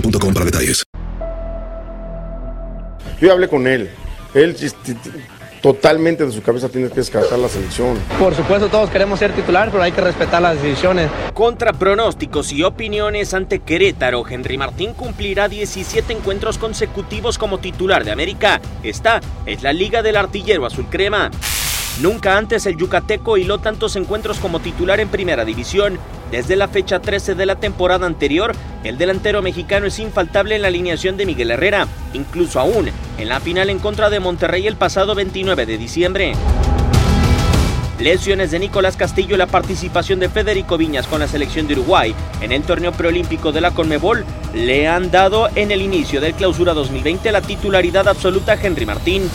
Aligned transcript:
boostmobile.com 0.00 0.34
para 0.34 0.44
detalles. 0.46 0.84
Yo 3.20 3.28
ya 3.28 3.32
hablé 3.32 3.48
con 3.48 3.66
él. 3.66 3.90
Él 4.34 4.54
totalmente 5.62 6.24
de 6.24 6.32
su 6.32 6.42
cabeza 6.42 6.68
tiene 6.68 6.88
que 6.88 6.96
descartar 6.96 7.38
la 7.38 7.48
selección. 7.48 7.98
Por 8.18 8.34
supuesto, 8.34 8.68
todos 8.68 8.90
queremos 8.90 9.18
ser 9.18 9.32
titular, 9.32 9.70
pero 9.70 9.82
hay 9.82 9.92
que 9.92 10.02
respetar 10.02 10.42
las 10.42 10.62
decisiones. 10.62 11.10
Contra 11.32 11.72
pronósticos 11.72 12.52
y 12.52 12.62
opiniones 12.62 13.32
ante 13.32 13.60
Querétaro, 13.60 14.24
Henry 14.28 14.58
Martín 14.58 14.92
cumplirá 14.92 15.48
17 15.48 16.12
encuentros 16.12 16.58
consecutivos 16.58 17.38
como 17.38 17.58
titular 17.58 18.04
de 18.04 18.12
América. 18.12 18.60
Esta 18.82 19.20
es 19.46 19.62
la 19.62 19.72
Liga 19.72 20.02
del 20.02 20.16
Artillero 20.16 20.66
Azul 20.66 20.86
Crema. 20.90 21.30
Nunca 22.00 22.36
antes 22.36 22.66
el 22.66 22.76
yucateco 22.76 23.38
hiló 23.38 23.58
tantos 23.58 23.96
encuentros 23.96 24.38
como 24.38 24.60
titular 24.60 25.00
en 25.00 25.08
primera 25.08 25.46
división. 25.46 25.98
Desde 26.30 26.56
la 26.56 26.68
fecha 26.68 27.00
13 27.00 27.34
de 27.34 27.46
la 27.46 27.56
temporada 27.56 28.06
anterior, 28.06 28.52
el 28.84 28.98
delantero 28.98 29.40
mexicano 29.40 29.86
es 29.86 29.98
infaltable 29.98 30.56
en 30.56 30.62
la 30.62 30.68
alineación 30.68 31.16
de 31.16 31.24
Miguel 31.24 31.52
Herrera, 31.52 31.88
incluso 32.12 32.60
aún 32.60 32.90
en 33.16 33.28
la 33.28 33.40
final 33.40 33.70
en 33.70 33.78
contra 33.78 34.10
de 34.10 34.20
Monterrey 34.20 34.66
el 34.66 34.76
pasado 34.76 35.14
29 35.14 35.64
de 35.64 35.78
diciembre. 35.78 36.32
Lesiones 37.98 38.50
de 38.50 38.58
Nicolás 38.58 38.96
Castillo 38.98 39.36
y 39.36 39.38
la 39.38 39.46
participación 39.46 40.20
de 40.20 40.28
Federico 40.28 40.76
Viñas 40.76 41.06
con 41.06 41.20
la 41.20 41.28
selección 41.28 41.66
de 41.66 41.74
Uruguay 41.74 42.14
en 42.42 42.52
el 42.52 42.62
torneo 42.62 42.92
preolímpico 42.92 43.52
de 43.52 43.62
la 43.62 43.70
Conmebol 43.70 44.26
le 44.52 44.86
han 44.86 45.10
dado 45.10 45.48
en 45.54 45.70
el 45.70 45.80
inicio 45.80 46.20
del 46.20 46.34
clausura 46.34 46.74
2020 46.74 47.32
la 47.32 47.40
titularidad 47.40 48.06
absoluta 48.06 48.52
a 48.52 48.60
Henry 48.60 48.84
Martín. 48.84 49.30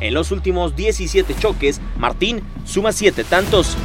En 0.00 0.14
los 0.14 0.32
últimos 0.32 0.74
17 0.76 1.34
choques, 1.38 1.80
Martín 1.98 2.42
suma 2.64 2.92
7 2.92 3.22
tantos, 3.24 3.76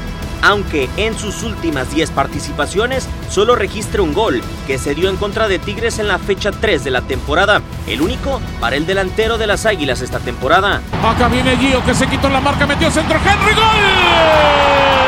aunque 0.42 0.90
en 0.98 1.18
sus 1.18 1.44
últimas 1.44 1.94
10 1.94 2.12
participaciones 2.12 3.08
solo 3.30 3.56
registra 3.56 4.02
un 4.02 4.14
gol 4.14 4.42
que 4.68 4.78
se 4.78 4.96
dio 4.96 5.10
en 5.10 5.18
contra 5.18 5.48
de 5.48 5.60
Tigres 5.60 6.00
en 6.00 6.08
la 6.08 6.18
fecha 6.18 6.52
3 6.52 6.84
de 6.84 6.92
la 6.92 7.02
temporada, 7.02 7.62
el 7.88 8.02
único 8.02 8.40
para 8.60 8.76
el 8.76 8.86
delantero 8.86 9.38
de 9.38 9.48
las 9.48 9.66
Águilas 9.66 10.02
esta 10.02 10.20
temporada. 10.20 10.82
Acá 11.04 11.28
viene 11.28 11.58
Gio 11.58 11.84
que 11.84 11.94
se 11.94 12.08
quitó 12.08 12.30
la 12.30 12.40
marca, 12.40 12.66
metió 12.66 12.90
centro 12.90 13.18
Henry, 13.18 13.54
gol. 13.54 15.05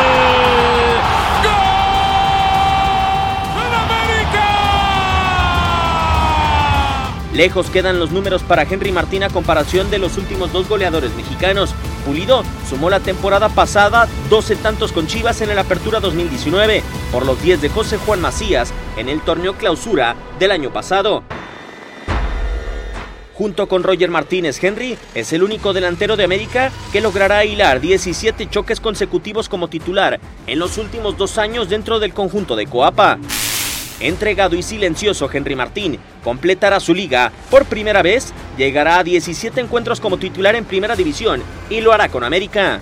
Lejos 7.37 7.69
quedan 7.69 7.99
los 7.99 8.09
números 8.09 8.41
para 8.41 8.63
Henry 8.63 8.91
Martín 8.91 9.21
a 9.21 9.29
comparación 9.29 9.91
de 9.91 9.99
los 9.99 10.17
últimos 10.17 10.51
dos 10.51 10.67
goleadores 10.67 11.13
mexicanos. 11.13 11.69
Pulido 12.03 12.41
sumó 12.67 12.89
la 12.89 12.99
temporada 12.99 13.47
pasada 13.47 14.07
12 14.31 14.55
tantos 14.55 14.91
con 14.91 15.05
Chivas 15.05 15.39
en 15.41 15.51
el 15.51 15.59
Apertura 15.59 15.99
2019, 15.99 16.81
por 17.11 17.27
los 17.27 17.39
10 17.39 17.61
de 17.61 17.69
José 17.69 17.97
Juan 17.99 18.21
Macías 18.21 18.73
en 18.97 19.07
el 19.07 19.21
torneo 19.21 19.53
clausura 19.53 20.15
del 20.39 20.49
año 20.49 20.73
pasado. 20.73 21.21
Junto 23.35 23.67
con 23.67 23.83
Roger 23.83 24.09
Martínez, 24.09 24.57
Henry 24.63 24.97
es 25.13 25.31
el 25.31 25.43
único 25.43 25.73
delantero 25.73 26.17
de 26.17 26.23
América 26.23 26.71
que 26.91 27.01
logrará 27.01 27.45
hilar 27.45 27.81
17 27.81 28.49
choques 28.49 28.79
consecutivos 28.79 29.47
como 29.47 29.67
titular 29.67 30.19
en 30.47 30.57
los 30.57 30.79
últimos 30.79 31.19
dos 31.19 31.37
años 31.37 31.69
dentro 31.69 31.99
del 31.99 32.15
conjunto 32.15 32.55
de 32.55 32.65
Coapa. 32.65 33.19
Entregado 33.99 34.55
y 34.55 34.61
silencioso, 34.61 35.29
Henry 35.31 35.55
Martín 35.55 35.99
completará 36.23 36.79
su 36.79 36.93
liga 36.93 37.31
por 37.49 37.65
primera 37.65 38.01
vez, 38.01 38.33
llegará 38.57 38.99
a 38.99 39.03
17 39.03 39.59
encuentros 39.59 39.99
como 39.99 40.17
titular 40.17 40.55
en 40.55 40.65
primera 40.65 40.95
división 40.95 41.41
y 41.69 41.81
lo 41.81 41.93
hará 41.93 42.09
con 42.09 42.23
América. 42.23 42.81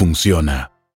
funciona. 0.01 0.70